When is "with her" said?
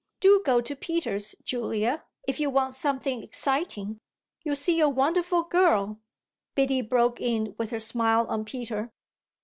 7.59-7.77